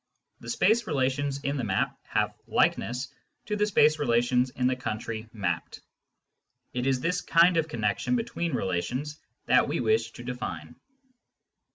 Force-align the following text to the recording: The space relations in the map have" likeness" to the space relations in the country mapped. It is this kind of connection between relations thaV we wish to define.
The 0.39 0.49
space 0.49 0.87
relations 0.87 1.43
in 1.43 1.57
the 1.57 1.63
map 1.63 1.95
have" 2.07 2.33
likeness" 2.57 3.13
to 3.45 3.55
the 3.55 3.67
space 3.67 3.99
relations 3.99 4.49
in 4.49 4.65
the 4.65 4.75
country 4.75 5.29
mapped. 5.31 5.81
It 6.73 6.87
is 6.87 7.01
this 7.01 7.21
kind 7.21 7.55
of 7.55 7.67
connection 7.67 8.15
between 8.15 8.53
relations 8.55 9.19
thaV 9.47 9.67
we 9.67 9.79
wish 9.79 10.09
to 10.13 10.23
define. 10.23 10.75